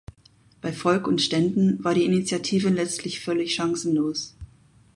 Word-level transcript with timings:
Bei 0.61 0.73
Volk 0.73 1.05
und 1.07 1.21
Ständen 1.21 1.83
war 1.83 1.93
die 1.93 2.05
Initiative 2.05 2.69
letztlich 2.69 3.19
völlig 3.23 3.53
chancenlos. 3.53 4.35